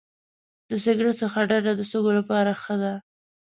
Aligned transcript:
د 0.69 0.71
سګرټ 0.83 1.15
څخه 1.21 1.39
ډډه 1.49 1.71
د 1.75 1.81
سږو 1.91 2.11
لپاره 2.19 2.51
ښه 2.61 2.75
ده. 2.81 2.93